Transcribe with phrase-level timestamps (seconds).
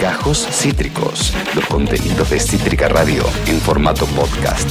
[0.00, 4.68] Gajos Cítricos, los contenidos de Cítrica Radio en formato podcast.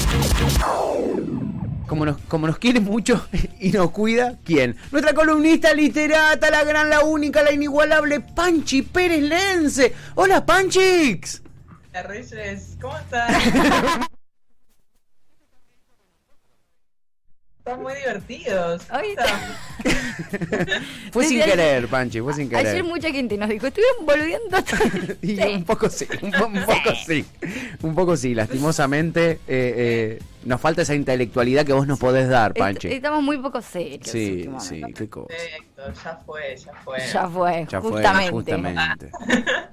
[1.87, 3.25] Como nos, como nos quiere mucho
[3.59, 4.77] y nos cuida, ¿quién?
[4.91, 9.93] Nuestra columnista literata, la gran, la única, la inigualable, Panchi Pérez Lense.
[10.15, 11.41] Hola, Panchix.
[11.89, 14.07] Hola, Reyes, ¿cómo estás?
[17.63, 18.81] Están muy divertidos.
[18.89, 20.81] ¿Cómo Ay, están?
[21.11, 22.65] Fue sin querer, Panchi, fue sin querer.
[22.65, 25.43] Ayer mucha gente nos dijo, estuvieron boludeando todo el- Y Sí.
[25.43, 27.23] un poco sí, un, po- un poco sí.
[27.83, 32.51] Un poco sí, lastimosamente eh, eh, nos falta esa intelectualidad que vos nos podés dar,
[32.51, 32.87] Est- Panchi.
[32.89, 34.07] Estamos muy poco serios.
[34.07, 34.87] Sí, últimamente.
[34.87, 35.27] sí, qué cosa.
[35.27, 36.99] Perfecto, ya fue, ya fue.
[36.99, 38.31] Ya fue, Ya fue, justamente.
[38.31, 39.11] justamente.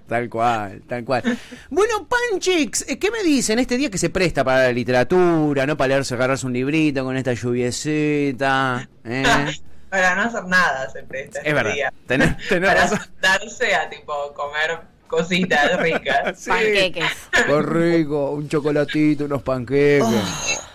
[0.06, 1.22] Tal cual, tal cual.
[1.68, 5.76] Bueno, Panchix, eh, ¿qué me dicen este día que se presta para la literatura, no
[5.76, 8.88] para leerse, agarrarse un librito con esta lluviecita?
[9.04, 9.24] ¿eh?
[9.90, 11.92] Para no hacer nada se presta Es este verdad, día.
[12.06, 12.98] tenés, tenés Para razón.
[13.22, 16.38] darse a tipo comer cositas ricas.
[16.38, 16.50] Sí.
[16.50, 17.12] Panqueques.
[17.32, 20.04] Qué rico, un chocolatito, unos panqueques.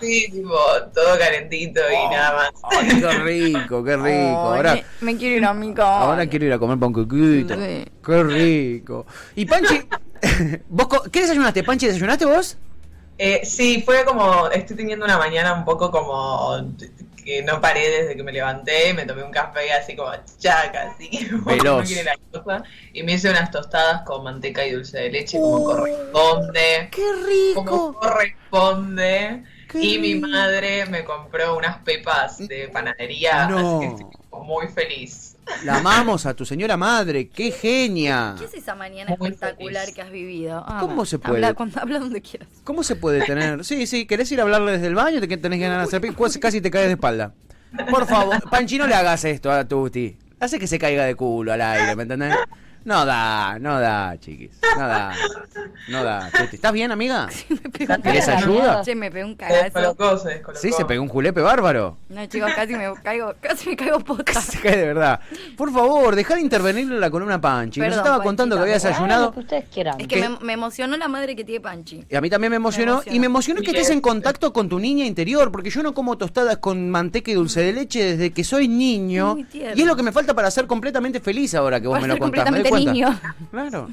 [0.00, 0.54] Sí, tipo,
[0.92, 2.50] todo calentito y nada más.
[2.64, 4.36] Ay, qué rico, qué rico.
[4.36, 6.00] Ahora, me, me quiero ir a mi casa.
[6.00, 7.54] ahora quiero ir a comer panquequito.
[7.54, 7.84] Sí.
[8.04, 9.06] Qué rico.
[9.34, 9.80] Y Panchi,
[10.68, 11.62] ¿vos ¿qué desayunaste?
[11.62, 12.58] Panchi, ¿desayunaste vos?
[13.16, 16.58] Eh, sí, fue como, estoy teniendo una mañana un poco como
[17.24, 21.08] que no paré desde que me levanté, me tomé un café así como chaca, así
[21.30, 21.80] como que Veloz.
[21.80, 25.38] no quiere la cosa, y me hice unas tostadas con manteca y dulce de leche
[25.38, 27.02] como corresponde, ¡Qué
[27.54, 27.94] como rico!
[28.00, 33.58] corresponde, Qué y mi madre me compró unas pepas de panadería, No.
[33.58, 35.33] así que estoy como muy feliz.
[35.64, 38.34] La amamos a tu señora madre, qué genia.
[38.38, 40.64] ¿Qué es esa mañana espectacular que has vivido?
[40.66, 41.36] Ah, ¿Cómo se puede?
[41.36, 42.48] Habla, cuando- habla donde quieras.
[42.64, 43.64] ¿Cómo se puede tener?
[43.64, 45.20] Sí, sí, ¿querés ir a hablarle desde el baño?
[45.20, 47.34] ¿Te que tenés ganas de hacer Casi te caes de espalda.
[47.90, 50.16] Por favor, Panchi, no le hagas esto a Tuti.
[50.40, 52.34] Hace que se caiga de culo al aire, ¿me entendés?
[52.84, 54.50] No da, no da, chiquis.
[54.76, 55.14] No da.
[55.88, 56.28] No da.
[56.52, 57.28] ¿Estás bien, amiga?
[57.48, 58.46] Me pegó un ¿Querés cagazo.
[58.50, 58.82] ayuda?
[58.82, 59.96] Che, me pegó un cagazo.
[60.54, 61.96] Sí, se pegó un julepe bárbaro.
[62.10, 64.40] No, chicos, casi me caigo, casi me caigo pota.
[64.40, 65.20] Se cae de verdad.
[65.56, 67.80] Por favor, dejá de intervenir en la columna Panchi.
[67.80, 69.32] Nos estaba contando que había desayunado.
[69.32, 70.00] que ustedes quieran.
[70.00, 72.04] Es que me, me emocionó la madre que tiene Panchi.
[72.08, 72.84] Y a mí también me emocionó.
[72.84, 73.16] Me emocionó.
[73.16, 76.18] Y me emocionó que estés en contacto con tu niña interior, porque yo no como
[76.18, 79.36] tostadas con manteca y dulce de leche desde que soy niño.
[79.52, 82.14] Y es lo que me falta para ser completamente feliz ahora que vos Para me
[82.14, 82.44] lo contás.
[83.50, 83.88] Claro.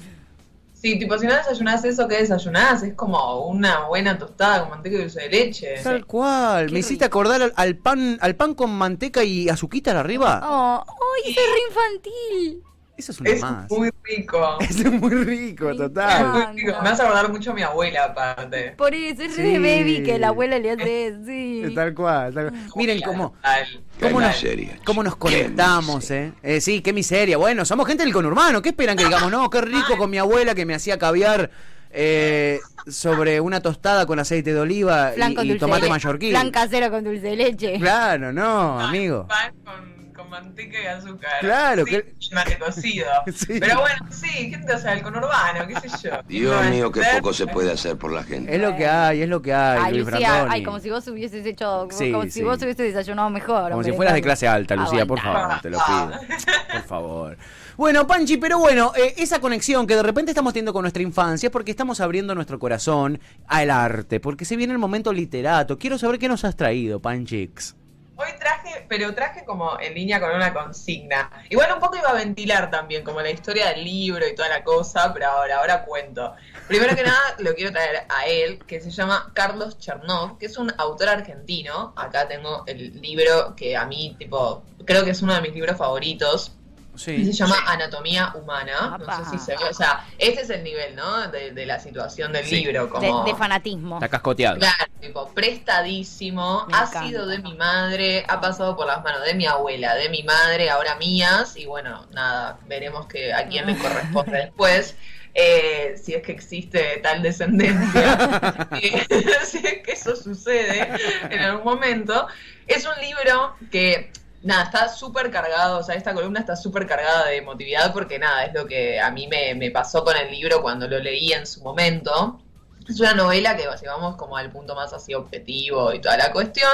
[0.73, 2.81] Sí, tipo, si no desayunás eso, ¿qué desayunás?
[2.81, 5.75] Es como una buena tostada con manteca y dulce de leche.
[5.83, 6.65] Tal cual.
[6.67, 7.19] Qué me hiciste rico.
[7.19, 10.41] acordar al, al pan al pan con manteca y azuquita arriba.
[10.43, 12.63] Oh, ¡Ay, eso es re infantil!
[13.01, 13.69] Eso es una Es más.
[13.71, 14.57] muy rico.
[14.59, 16.27] Eso es muy rico, Me total.
[16.53, 16.81] Muy rico.
[16.83, 18.75] Me hace acordar mucho a mi abuela, aparte.
[18.77, 19.51] Por eso es re Sí.
[19.53, 21.63] de baby que la abuela le hace sí.
[21.73, 22.61] Tal cual, tal cual.
[22.75, 23.65] Miren cómo, Tal,
[23.99, 24.45] cómo, nos,
[24.85, 26.33] cómo nos conectamos, ¿eh?
[26.43, 27.37] Eh, Sí, qué miseria.
[27.37, 28.61] Bueno, somos gente del conurbano.
[28.61, 29.31] ¿Qué esperan que digamos?
[29.31, 31.49] No, qué rico con mi abuela que me hacía caviar
[31.89, 36.31] eh, sobre una tostada con aceite de oliva Flan y, tomate mallorquín.
[36.31, 37.79] Flan casero con dulce de leche.
[37.79, 39.27] Claro, no, amigo.
[39.27, 40.00] Pan con
[40.31, 41.31] manteca y azúcar.
[41.41, 43.05] Claro, sí, que- mate cocido.
[43.35, 43.59] Sí.
[43.59, 46.11] Pero bueno, sí, gente, o sea, el conurbano, qué sé yo.
[46.27, 48.55] Dios mío, qué poco se puede hacer por la gente.
[48.55, 50.55] Es lo que hay, es lo que hay, Ay, Luis Lucía, Brandoni.
[50.55, 53.63] ay, como si vos hubieses hecho, como, Sí, como si vos hubieses desayunado mejor.
[53.63, 56.11] Como hombre, si fueras de clase alta, Lucía, por favor, te lo pido.
[56.71, 57.37] Por favor.
[57.75, 61.47] Bueno, Panchi, pero bueno, eh, esa conexión que de repente estamos teniendo con nuestra infancia
[61.47, 65.77] es porque estamos abriendo nuestro corazón al arte, porque se viene el momento literato.
[65.77, 67.75] Quiero saber qué nos has traído, Panchix.
[68.21, 71.31] Hoy traje, pero traje como en línea con una consigna.
[71.49, 74.63] Igual un poco iba a ventilar también, como la historia del libro y toda la
[74.63, 76.35] cosa, pero ahora, ahora cuento.
[76.67, 80.57] Primero que nada, lo quiero traer a él, que se llama Carlos Chernov, que es
[80.57, 81.93] un autor argentino.
[81.95, 85.77] Acá tengo el libro que a mí, tipo, creo que es uno de mis libros
[85.77, 86.53] favoritos.
[86.95, 88.97] Y se llama Anatomía Humana.
[88.99, 89.23] No Apa.
[89.25, 89.63] sé si se ve.
[89.69, 91.27] O sea, este es el nivel, ¿no?
[91.29, 92.63] De, de la situación del Sí.
[92.63, 92.83] libro.
[92.85, 93.23] De, Como...
[93.23, 93.95] de fanatismo.
[93.95, 94.59] Está cascoteado.
[94.59, 97.03] Claro, tipo, prestadísimo, Me ha encanta.
[97.07, 100.69] sido de mi madre, ha pasado por las manos de mi abuela, de mi madre,
[100.69, 104.95] ahora mías, y bueno, nada, veremos que a quién le corresponde después,
[105.33, 108.67] eh, si es que existe tal descendencia,
[109.45, 110.89] si es que eso sucede
[111.29, 112.27] en algún momento.
[112.67, 114.11] Es un libro que
[114.43, 118.45] nada, está súper cargado, o sea, esta columna está súper cargada de emotividad porque nada,
[118.45, 121.45] es lo que a mí me, me pasó con el libro cuando lo leí en
[121.45, 122.41] su momento.
[122.87, 126.31] Es una novela que si vamos como al punto más así objetivo y toda la
[126.31, 126.71] cuestión.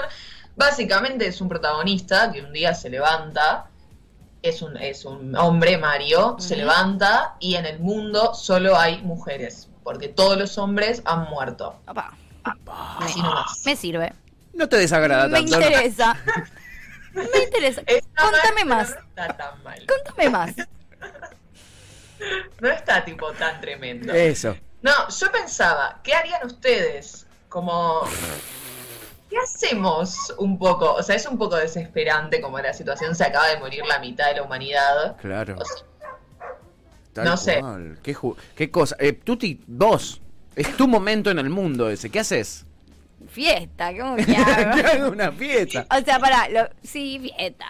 [0.56, 3.68] Básicamente es un protagonista que un día se levanta,
[4.42, 9.70] es un, es un hombre, Mario, se levanta y en el mundo solo hay mujeres,
[9.84, 11.76] porque todos los hombres han muerto.
[11.88, 12.14] Opa,
[13.00, 13.62] Así nomás.
[13.66, 14.14] me sirve.
[14.54, 15.60] No te desagrada Me tanto.
[15.60, 15.66] ¿no?
[15.66, 16.18] interesa.
[17.34, 17.82] Me interesa.
[18.18, 18.90] Contame más.
[18.92, 19.86] No está tan mal.
[19.88, 20.52] Contame más.
[22.60, 24.12] No está tipo tan tremendo.
[24.14, 24.58] Eso.
[24.82, 27.28] No, yo pensaba, ¿qué harían ustedes?
[27.48, 28.02] Como,
[29.30, 30.94] ¿qué hacemos un poco?
[30.94, 34.28] O sea, es un poco desesperante como la situación se acaba de morir la mitad
[34.30, 35.16] de la humanidad.
[35.18, 35.58] Claro.
[35.60, 35.86] O sea,
[37.14, 37.60] Tal no sé.
[37.60, 38.00] cual.
[38.02, 38.96] ¿Qué, ju- qué cosa?
[39.00, 40.20] Eh, Tuti, vos.
[40.56, 42.10] Es tu momento en el mundo ese.
[42.10, 42.66] ¿Qué haces?
[43.30, 44.76] Fiesta, ¿cómo que hago?
[44.76, 45.86] Que haga una fiesta.
[45.90, 47.66] O sea, pará, lo- sí, fiesta.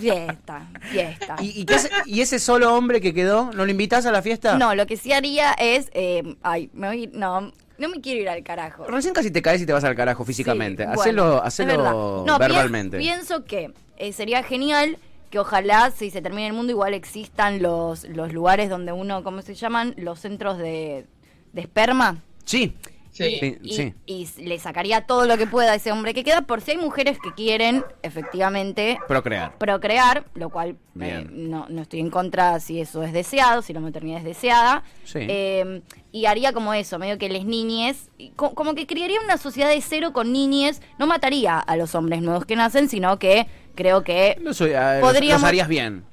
[0.00, 1.36] Fiesta, fiesta.
[1.40, 4.22] ¿Y, y qué hace- y ese solo hombre que quedó, no lo invitas a la
[4.22, 4.56] fiesta?
[4.58, 5.90] No, lo que sí haría es.
[5.94, 7.10] eh, ay, me voy.
[7.12, 8.84] No, no me quiero ir al carajo.
[8.86, 10.84] Recién casi te caes y te vas al carajo físicamente.
[10.84, 11.92] Sí, hacelo bueno, hacelo es verdad.
[11.92, 12.98] No, verbalmente.
[12.98, 14.98] pienso que eh, sería genial
[15.30, 19.40] que ojalá, si se termina el mundo, igual existan los, los lugares donde uno, ¿cómo
[19.42, 19.94] se llaman?
[19.96, 21.06] Los centros de,
[21.54, 22.18] de esperma.
[22.44, 22.76] Sí.
[23.12, 23.36] Sí.
[23.40, 23.94] Sí, Y, sí.
[24.06, 26.76] y le sacaría todo lo que pueda a ese hombre que queda, por si hay
[26.78, 29.56] mujeres que quieren, efectivamente, Procrear.
[29.58, 33.80] procrear, lo cual eh, no, no estoy en contra si eso es deseado, si la
[33.80, 34.82] maternidad es deseada.
[35.04, 35.18] Sí.
[35.28, 39.68] Eh, y haría como eso, medio que les niñes, co- como que crearía una sociedad
[39.68, 44.04] de cero con niñes, no mataría a los hombres nuevos que nacen, sino que creo
[44.04, 44.70] que, No soy,
[45.02, 46.04] Podríamos- los harías bien.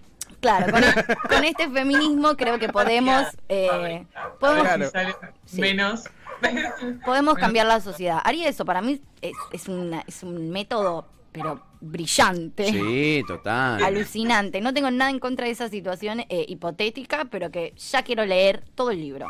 [0.42, 0.82] claro, con,
[1.30, 4.06] con este feminismo creo que podemos, eh,
[4.40, 5.16] podemos, si sale
[5.46, 5.62] Sí.
[5.62, 6.04] menos.
[7.06, 8.20] podemos cambiar la sociedad.
[8.24, 12.66] Haría eso, para mí es, es, una- es un método, pero brillante.
[12.72, 13.84] Sí, total.
[13.84, 14.62] alucinante.
[14.62, 18.64] No tengo nada en contra de esa situación eh, hipotética, pero que ya quiero leer
[18.76, 19.28] todo el libro.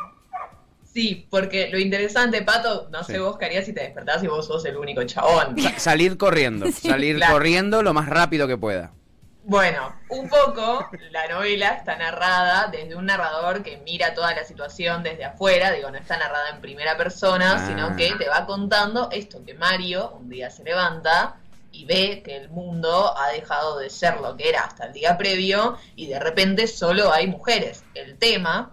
[0.91, 3.13] Sí, porque lo interesante, Pato, no Sí.
[3.13, 5.55] sé vos qué harías si te despertás y vos sos el único chabón.
[5.61, 6.65] Sa- salir corriendo.
[6.71, 7.33] salir claro.
[7.33, 8.91] corriendo lo más rápido que pueda.
[9.49, 15.01] Bueno, un poco la novela está narrada desde un narrador que mira toda la situación
[15.01, 17.65] desde afuera, digo, no está narrada en primera persona, Ah.
[17.65, 21.37] sino que te va contando esto que Mario un día se levanta
[21.71, 25.17] y ve que el mundo ha dejado de ser lo que era hasta el día
[25.17, 27.83] previo y de repente solo hay mujeres.
[27.95, 28.69] El tema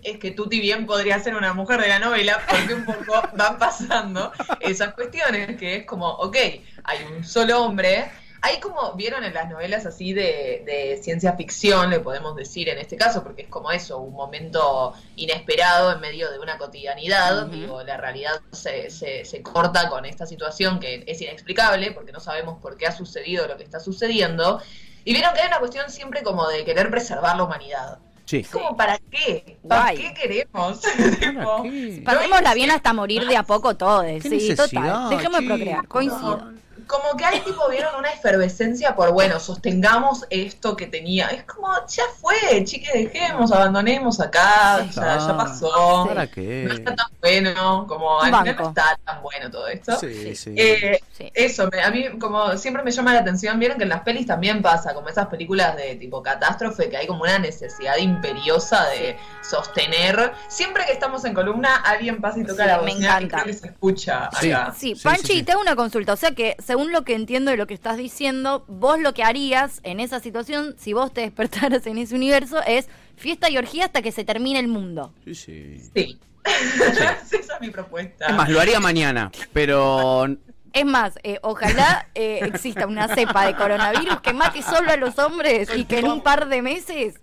[0.00, 3.58] es que Tuti bien podría ser una mujer de la novela porque un poco van
[3.58, 4.30] pasando
[4.60, 6.36] esas cuestiones, que es como, ok,
[6.84, 8.12] hay un solo hombre.
[8.46, 12.76] Hay como, vieron en las novelas así de, de ciencia ficción, le podemos decir en
[12.76, 17.46] este caso, porque es como eso, un momento inesperado en medio de una cotidianidad.
[17.46, 22.20] Digo, la realidad se, se, se corta con esta situación que es inexplicable, porque no
[22.20, 24.60] sabemos por qué ha sucedido lo que está sucediendo.
[25.06, 27.98] Y vieron que hay una cuestión siempre como de querer preservar la humanidad.
[28.26, 28.40] Sí.
[28.40, 29.56] Es como, ¿para qué?
[29.66, 30.82] ¿Para qué queremos?
[30.82, 32.02] ¿Para qué?
[32.04, 34.04] Pasémosla bien hasta morir de a poco todos.
[34.04, 35.08] ¿Qué Sí, total.
[35.08, 35.88] Dejemos de procrear.
[35.88, 36.52] Coincido.
[36.86, 41.28] Como que hay tipo, vieron una efervescencia por, bueno, sostengamos esto que tenía.
[41.28, 44.96] Es como, ya fue, chiques, dejemos, abandonemos acá, Sí.
[44.96, 46.04] ya, ya pasó.
[46.08, 46.64] ¿Para No qué?
[46.64, 48.62] está tan bueno, como al final Banco.
[48.62, 49.96] no está tan bueno todo esto.
[49.98, 50.54] Sí, sí.
[50.56, 51.30] Eh, Sí.
[51.32, 54.26] Eso, me- a mí como siempre me llama la atención, vieron que en las pelis
[54.26, 59.16] también pasa, como esas películas de tipo catástrofe, que hay como una necesidad imperiosa de
[59.40, 60.32] sostener.
[60.48, 63.42] Siempre que estamos en columna, alguien pasa y toca Sí, la me bocina y encanta.
[63.42, 64.50] creo que se escucha Sí.
[64.52, 64.74] acá.
[64.76, 65.42] Sí, Sí, Panchi, sí, sí.
[65.44, 66.12] te hago una consulta.
[66.12, 69.22] O sea que, según lo que entiendo de lo que estás diciendo, vos lo que
[69.22, 73.84] harías en esa situación, si vos te despertaras en ese universo, es fiesta y orgía
[73.84, 75.14] hasta que se termine el mundo.
[75.24, 75.80] Sí, sí.
[75.94, 76.18] Sí.
[76.44, 78.26] Esa es mi propuesta.
[78.26, 80.26] Es más, lo haría mañana, pero
[80.72, 85.16] Es más, eh, ojalá eh, exista una cepa de coronavirus que mate solo a los
[85.20, 87.14] hombres y que en un par de meses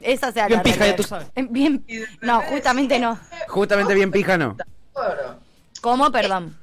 [0.00, 1.26] esa sea Bien la pija, ya tú sabes.
[1.34, 1.84] Eh, Bien,
[2.20, 3.18] no, justamente no.
[3.48, 4.56] justamente bien píjano.
[4.92, 5.40] Claro.
[5.80, 6.12] ¿Cómo?
[6.12, 6.56] Perdón.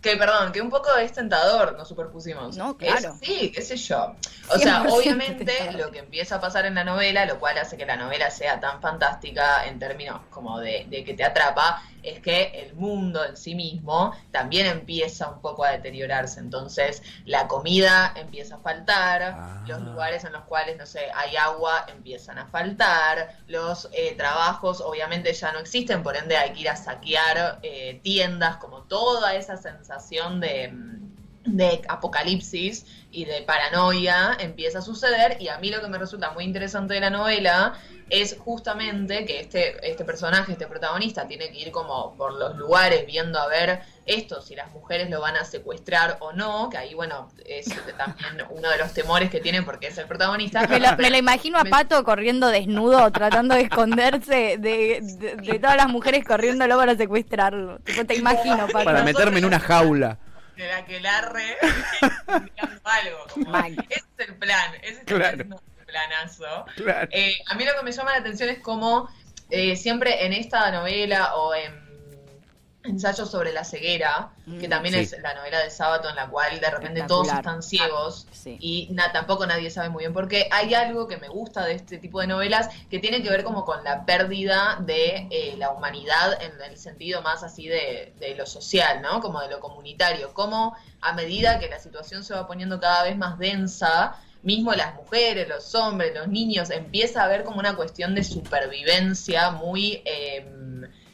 [0.00, 2.56] Que perdón, que un poco es tentador, nos superpusimos.
[2.56, 3.16] No, claro.
[3.20, 4.14] Es- sí, qué sé yo.
[4.48, 5.74] O sea, 100% obviamente tentador.
[5.86, 8.58] lo que empieza a pasar en la novela, lo cual hace que la novela sea
[8.60, 13.36] tan fantástica en términos como de, de que te atrapa, es que el mundo en
[13.36, 16.40] sí mismo también empieza un poco a deteriorarse.
[16.40, 19.64] Entonces, la comida empieza a faltar, Ah.
[19.66, 24.80] los lugares en los cuales, no sé, hay agua empiezan a faltar, los eh, trabajos
[24.80, 29.34] obviamente ya no existen, por ende hay que ir a saquear eh, tiendas, como toda
[29.34, 31.09] esa sensación de, mm,
[31.56, 36.30] de apocalipsis y de paranoia empieza a suceder y a mí lo que me resulta
[36.30, 37.74] muy interesante de la novela
[38.08, 43.06] es justamente que este, este personaje, este protagonista, tiene que ir como por los lugares
[43.06, 46.94] viendo a ver esto, si las mujeres lo van a secuestrar o no, que ahí,
[46.94, 47.66] bueno, es
[47.96, 50.66] también uno de los temores que tiene porque es el protagonista.
[50.66, 55.36] Me lo, me lo imagino a me- Pato corriendo desnudo, tratando de esconderse de, de-
[55.36, 57.78] de todas las mujeres corriéndolo para secuestrarlo.
[57.80, 58.84] Tipo, te imagino, Pato.
[58.84, 60.18] Para meterme en una jaula.
[60.60, 61.56] De la que larre
[62.84, 63.26] algo.
[63.34, 63.76] como, ese
[64.18, 65.42] es el plan, ese es Claro.
[65.42, 66.64] el planazo.
[66.76, 67.08] Claro.
[67.12, 69.08] Eh, a mí lo que me llama la atención es cómo
[69.50, 71.89] eh, siempre en esta novela o en
[72.82, 75.00] Ensayo sobre la ceguera, que también Sí.
[75.00, 78.56] es la novela de Sábato en la cual de repente todos están ciegos Sí.
[78.58, 80.48] y na- tampoco nadie sabe muy bien por qué.
[80.50, 83.66] Hay algo que me gusta de este tipo de novelas que tiene que ver como
[83.66, 88.46] con la pérdida de eh, la humanidad en el sentido más así de, de lo
[88.46, 89.20] social, ¿no?
[89.20, 90.32] Como de lo comunitario.
[90.32, 94.94] Como a medida que la situación se va poniendo cada vez más densa, mismo las
[94.94, 100.50] mujeres, los hombres, los niños, empieza a haber como una cuestión de supervivencia muy eh,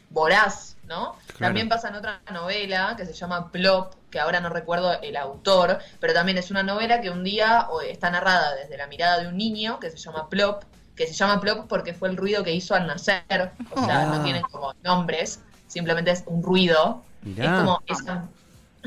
[0.09, 1.15] voraz, ¿no?
[1.39, 5.79] También pasa en otra novela que se llama Plop, que ahora no recuerdo el autor,
[5.99, 9.37] pero también es una novela que un día está narrada desde la mirada de un
[9.37, 10.63] niño que se llama Plop,
[10.95, 14.05] que se llama Plop porque fue el ruido que hizo al nacer, o sea, Ah.
[14.05, 17.03] no tienen como nombres, simplemente es un ruido.
[17.21, 17.43] Mirá.
[17.43, 18.23] Es como esa,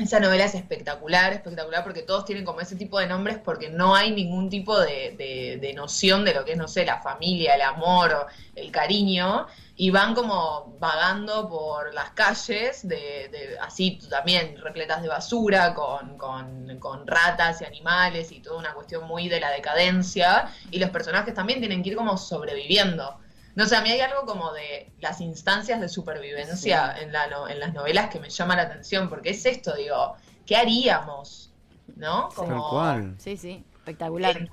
[0.01, 3.95] esa novela es espectacular, espectacular porque todos tienen como ese tipo de nombres porque no
[3.95, 7.55] hay ningún tipo de, de- de noción de lo que es, no sé, la familia,
[7.55, 14.57] el amor, el cariño, y van como vagando por las calles, de, de- así también
[14.61, 19.39] repletas de basura, con, con- con ratas y animales y toda una cuestión muy de
[19.39, 23.17] la decadencia, y los personajes también tienen que ir como sobreviviendo.
[23.55, 27.49] No sé, a mí hay algo como de las instancias de supervivencia en, la no-
[27.49, 30.15] en las novelas que me llama la atención, porque es esto, digo,
[30.45, 31.51] ¿qué haríamos?
[31.97, 32.29] ¿No?
[32.35, 33.15] Como Tal cual.
[33.17, 34.37] Sí, sí, espectacular.
[34.37, 34.49] En,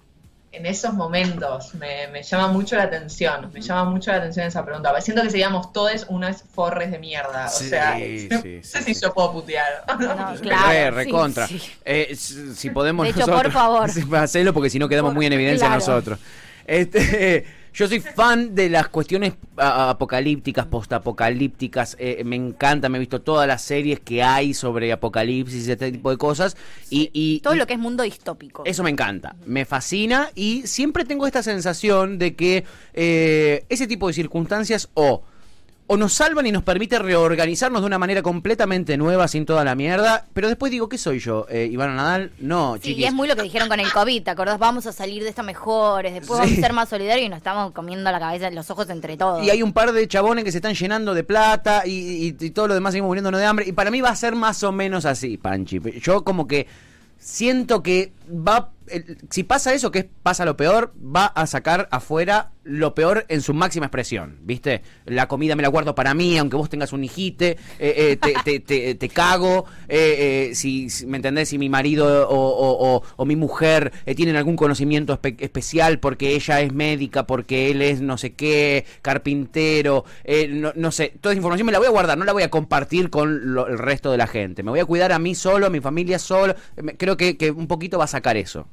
[0.50, 4.64] en esos momentos me, me llama mucho la atención, me llama mucho la atención esa
[4.64, 4.99] pregunta.
[5.00, 8.83] Siento que seríamos todos unos forres de mierda, o Sí, sea, sí, no sí, sé
[8.83, 8.95] sí.
[8.95, 9.85] si yo puedo putear.
[10.00, 11.47] No, Re, claro, recontra.
[11.47, 11.71] sí, sí.
[11.85, 13.43] Eh, si podemos De hecho, nosotros.
[13.43, 13.90] por favor.
[14.19, 15.81] Hacelo porque si no quedamos Por- muy en evidencia claro.
[15.81, 16.19] nosotros.
[16.67, 21.97] Este, yo soy fan de las cuestiones apocalípticas, postapocalípticas.
[21.99, 25.93] eh, me encanta, me he visto todas las series que hay sobre apocalipsis y este
[25.93, 26.57] tipo de cosas.
[26.91, 28.63] Y, y- Todo y- lo que es mundo distópico.
[28.65, 34.09] eso me encanta, me fascina y siempre tengo esta sensación de que eh, ese tipo
[34.09, 35.23] de circunstancias o,
[35.90, 39.75] o nos salvan y nos permite reorganizarnos de una manera completamente nueva sin toda la
[39.75, 41.47] mierda, pero después digo, ¿qué soy yo?
[41.49, 42.30] Eh, ¿Iván Nadal?
[42.40, 42.99] No, Sí, chiquis.
[42.99, 44.59] y es muy lo que dijeron con el COVID, ¿te acordás?
[44.59, 46.45] Vamos a salir de esta mejores, después Sí.
[46.45, 49.42] vamos a ser más solidarios y nos estamos comiendo la cabeza, los ojos entre todos.
[49.42, 52.50] Y hay un par de chabones que se están llenando de plata y, y- y
[52.50, 53.66] todo lo demás seguimos muriéndonos de hambre.
[53.66, 55.80] Y para mí va a ser más o menos así, Panchi.
[56.02, 56.66] Yo como que
[57.18, 58.71] siento que va...
[59.30, 63.54] si pasa eso, que pasa lo peor, va a sacar afuera lo peor en su
[63.54, 64.83] máxima expresión, ¿viste?
[65.07, 69.09] La comida me la guardo para mí, aunque vos tengas un hijite, eh, eh, te,
[69.09, 71.49] cago, eh, eh, si, ¿me entendés?
[71.49, 76.73] Si mi marido o, mi mujer eh, tienen algún conocimiento espe- especial porque ella es
[76.73, 80.04] médica, porque él es no sé qué, carpintero,
[80.76, 83.09] no, sé, toda esa información me la voy a guardar, no la voy a compartir
[83.11, 85.71] con lo- el resto de la gente, me voy a cuidar a mí solo, a
[85.71, 86.54] mi familia solo,
[86.99, 88.66] creo que un poquito va a sacar eso,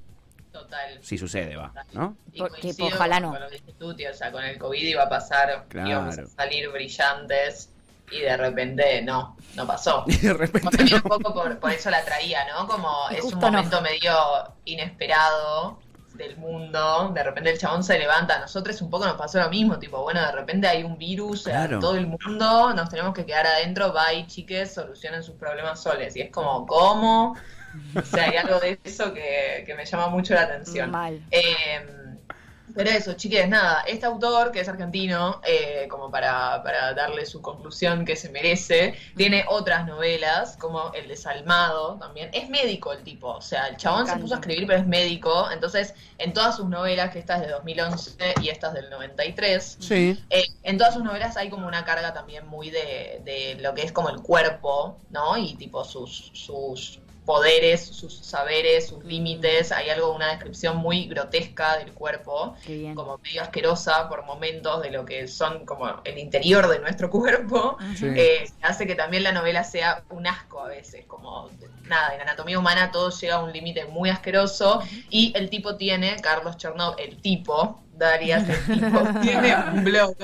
[0.60, 1.00] Total.
[1.02, 2.16] si sucede, va, ¿no?
[2.32, 3.32] Y ojalá con- no.
[3.32, 5.90] Con lo que dijiste tú, tío, o sea, con el COVID iba a pasar, Claro.
[5.90, 7.70] íbamos a salir brillantes
[8.12, 10.04] y de repente no, no pasó.
[10.08, 10.96] Y de repente no.
[10.98, 12.68] un poco por, por eso la traía, ¿no?
[12.68, 13.52] Como Y es un no.
[13.52, 14.14] momento medio
[14.66, 15.80] inesperado
[16.14, 19.50] del mundo, de repente el chabón se levanta, a nosotros un poco nos pasó lo
[19.50, 21.74] mismo, tipo, bueno, de repente hay un virus Claro.
[21.76, 26.16] en todo el mundo, nos tenemos que quedar adentro, bye, chiques, solucionen sus problemas soles.
[26.16, 27.36] Y es como, ¿cómo?
[27.96, 30.92] O sea, hay algo de eso que, que me llama mucho la atención.
[30.92, 31.22] Mal.
[31.32, 32.02] Eh,
[32.74, 37.42] pero eso, chiques, nada, este autor, que es argentino, eh, como para, para darle su
[37.42, 42.32] conclusión que se merece, tiene otras novelas, como El Desalmado también.
[42.34, 45.50] Es médico el tipo, o sea, el chabón se puso a escribir, pero es médico.
[45.52, 49.78] Entonces, en todas sus novelas, que esta es de 2011 y esta es del 93,
[49.80, 50.22] Sí.
[50.32, 53.84] eh, en todas sus novelas hay como una carga también muy de, de lo que
[53.84, 55.38] es como el cuerpo, ¿no?
[55.38, 59.72] Y tipo sus, sus poderes, sus saberes, sus límites.
[59.72, 62.56] Hay algo, una descripción muy grotesca del cuerpo,
[62.94, 67.78] como medio asquerosa por momentos de lo que son como el interior de nuestro cuerpo.
[67.96, 68.08] Sí.
[68.16, 71.50] Eh, hace que también la novela sea un asco a veces, como
[71.88, 76.16] nada, en anatomía humana todo llega a un límite muy asqueroso y el tipo tiene,
[76.22, 80.16] Carlos Chernov, el tipo, Darias, el tipo, tiene un blog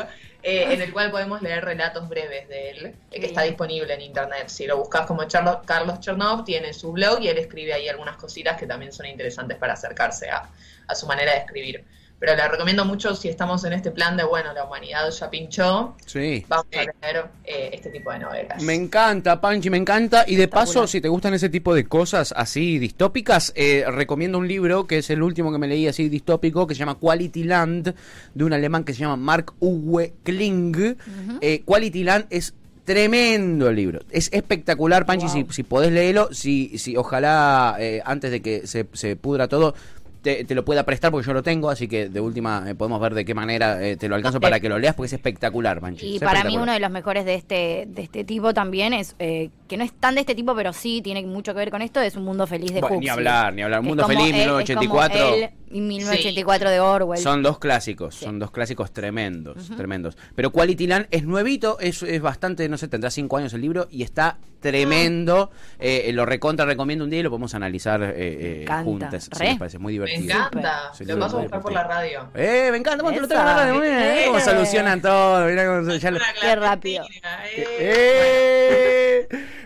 [0.42, 4.02] eh, en el cual podemos leer relatos breves de él, eh, que está disponible en
[4.02, 4.50] internet.
[4.50, 8.18] Si lo buscas como Charlo- Carlos Chernov, tiene su blog y él escribe ahí algunas
[8.18, 10.52] cositas que también son interesantes para acercarse a,
[10.88, 11.88] a su manera de escribir.
[12.22, 15.96] Pero le recomiendo mucho si estamos en este plan de, bueno, la humanidad ya pinchó,
[16.06, 16.46] Sí.
[16.48, 18.62] vamos a leer eh, este tipo de novelas.
[18.62, 20.24] Me encanta, Panchi, me encanta.
[20.28, 24.48] Y de paso, si te gustan ese tipo de cosas así distópicas, eh, recomiendo un
[24.48, 27.96] libro que es el último que me leí así distópico, que se llama Quality Land,
[28.36, 30.96] de un alemán que se llama Mark Uwe Kling.
[31.42, 32.54] Eh, Quality Land es
[32.86, 34.00] tremendo el libro.
[34.12, 35.34] Es espectacular, Panchi, Wow.
[35.34, 39.74] si, si podés leerlo, si, si ojalá eh, antes de que se, se pudra todo,
[40.22, 43.00] te, te lo pueda prestar porque yo lo tengo, así que de última eh, podemos
[43.02, 45.82] ver de qué manera eh, te lo alcanzo para que lo leas porque es espectacular,
[45.82, 46.06] Panchi.
[46.06, 49.16] Y es para mí uno de los mejores de este de este tipo también es
[49.20, 51.82] eh, que no es tan de este tipo, pero sí tiene mucho que ver con
[51.82, 52.02] esto.
[52.02, 53.80] Es un mundo feliz de Bueno, ni hablar, ni hablar.
[53.80, 55.34] Es Mundo Feliz, él- es como 1984.
[55.36, 57.20] él y 1984 de Orwell.
[57.22, 60.18] Son dos clásicos, son dos clásicos tremendos, tremendos.
[60.36, 63.88] Pero Quality Land es nuevito, es, es bastante, no sé, tendrá cinco años el libro
[63.90, 65.50] y está tremendo.
[65.80, 69.30] Eh, lo recontra recomiendo un día y lo podemos analizar eh, eh, encanta, juntas.
[69.32, 70.36] Sí, me parece muy Me divertido.
[70.38, 70.92] encanta.
[70.94, 72.28] Sí, lo paso a buscar por la radio.
[72.36, 73.34] Eh, me encanta, ¿cómo te lo Esa.
[73.36, 73.84] traigo a la radio?
[73.86, 74.24] ¿eh?
[74.28, 74.42] Cómo Eh.
[74.42, 75.46] solucionan todo.
[75.48, 77.06] mirá cómo ya lo- Qué rápido.
[77.80, 78.88] eh.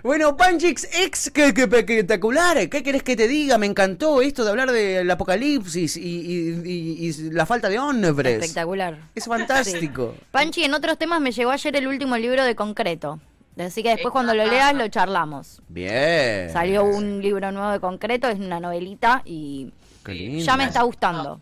[0.05, 2.69] Bueno, Panchix, ex, qué, qué espectacular.
[2.69, 3.57] ¿Qué querés que te diga?
[3.57, 8.33] Me encantó esto de hablar del apocalipsis y, y- y- y la falta de hombres.
[8.39, 8.99] Espectacular.
[9.15, 10.13] Es fantástico.
[10.29, 13.19] Panchi, en otros temas me llegó ayer el último libro de Concreto.
[13.57, 15.63] Así que después cuando lo leas lo charlamos.
[15.69, 16.51] Bien.
[16.51, 19.71] Salió un libro nuevo de Concreto, es una novelita y
[20.03, 20.45] Qué lindo.
[20.45, 21.39] ya me está gustando.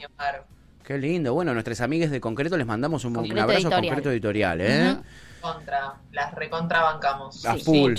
[0.86, 1.34] Qué lindo.
[1.34, 3.82] Bueno, nuestras amigas de Concreto les mandamos un, un abrazo Editorial.
[3.82, 4.96] Concreto Editorial, ¿eh?
[5.42, 7.46] Contra, las recontrabancamos.
[7.46, 7.96] A Sí, full.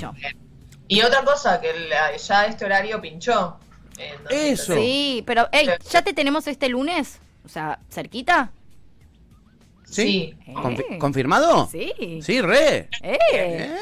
[0.89, 3.57] Y otra cosa, que la- ya este horario pinchó.
[3.99, 4.75] Eh, no Eso.
[4.75, 7.19] Sí, pero hey, ¿ya te tenemos este lunes?
[7.45, 8.51] O sea, ¿cerquita?
[9.85, 10.35] Sí.
[10.47, 10.53] Eh.
[10.55, 11.69] Confi- ¿Confirmado?
[11.71, 12.21] Sí.
[12.23, 12.89] Sí, re.
[13.03, 13.19] Eh.
[13.33, 13.75] ¡Eh!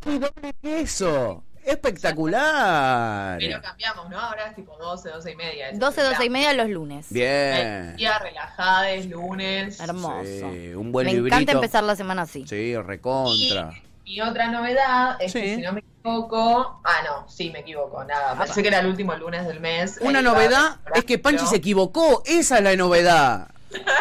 [0.62, 1.44] Queso.
[1.68, 3.38] Espectacular.
[3.38, 4.18] Pero cambiamos, ¿no?
[4.18, 5.68] Ahora es tipo 12, 12 y media.
[5.70, 7.06] Ese 12, es el 12 y media los lunes.
[7.10, 7.96] Bien.
[7.96, 9.80] Día relajada, es lunes.
[9.80, 10.24] Hermoso.
[10.24, 11.34] Sí, un buen me librito.
[11.36, 12.44] encanta empezar la semana así.
[12.48, 13.70] Sí, recontra.
[14.04, 15.40] y otra novedad es Sí.
[15.42, 16.80] que si no me equivoco.
[16.82, 18.38] Ah, no, sí me equivoco, nada.
[18.38, 19.98] Pensé que era el último lunes del mes.
[20.00, 22.22] Una novedad es que Panchi se equivocó.
[22.24, 23.48] Esa es la novedad.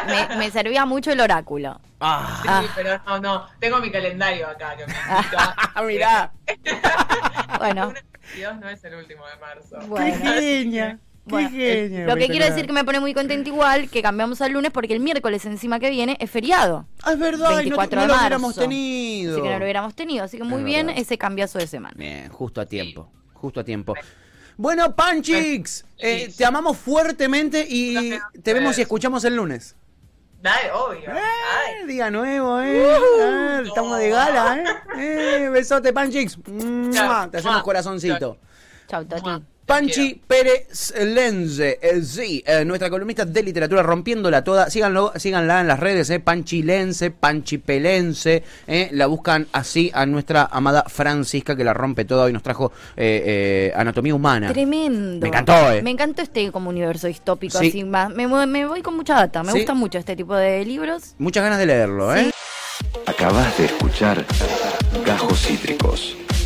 [0.08, 1.80] Me, me servía mucho el oráculo.
[2.00, 2.64] Ah, Sí, Ah.
[2.76, 3.48] pero no, no.
[3.60, 4.94] Tengo mi calendario acá que me
[5.88, 6.32] mirá.
[7.60, 7.94] Bueno,
[8.34, 9.80] 22 no es el último de marzo.
[9.88, 10.16] bueno.
[10.24, 11.00] genia.
[11.28, 14.02] Qué Bueno, eh, genia, lo que quiero decir que me pone muy contenta igual que
[14.02, 16.86] cambiamos al lunes porque el miércoles encima que viene es feriado.
[17.04, 18.22] Ah, es verdad, y no, 24 no de lo marzo.
[18.26, 19.34] hubiéramos tenido.
[19.34, 20.24] Así que no lo hubiéramos tenido.
[20.24, 21.02] Así que muy Es bien verdad.
[21.02, 21.96] ese cambiazo de semana.
[21.98, 23.10] Bien, justo a tiempo.
[23.34, 23.94] Justo a tiempo.
[24.58, 26.38] Bueno, Panchix, eh, Sí.
[26.38, 28.44] te amamos fuertemente y Gracias.
[28.44, 29.76] te vemos y escuchamos el lunes.
[30.42, 31.12] Dale, obvio.
[31.12, 31.22] Eh,
[31.82, 32.96] Ay, día nuevo, ¿eh?
[33.22, 34.66] Ah, estamos de gala, ¿eh?
[35.46, 36.38] eh besote, Panchix.
[36.44, 37.64] Te hacemos Mua.
[37.64, 38.38] corazoncito.
[38.88, 39.44] Chau, Tati.
[39.68, 44.70] Panchi Pérez Lenze, eh, sí, eh, nuestra columnista de literatura rompiéndola toda.
[44.70, 48.44] Síganlo, síganla en las redes, eh, Panchi Lenze, Panchi Pelense.
[48.66, 52.72] Eh, la buscan así a nuestra amada Francisca que la rompe toda y nos trajo
[52.96, 54.54] eh, eh, anatomía humana.
[54.54, 55.20] Tremendo.
[55.22, 55.82] Me encantó, eh.
[55.82, 57.68] Me encantó este como universo distópico Sí.
[57.68, 58.10] así más.
[58.10, 58.26] Me
[58.66, 59.44] voy con mucha data.
[59.44, 59.58] Me Sí.
[59.60, 61.14] gusta mucho este tipo de libros.
[61.18, 62.32] Muchas ganas de leerlo, ¿eh?
[63.06, 64.24] Acabas de escuchar
[65.06, 66.16] Gajos Cítricos.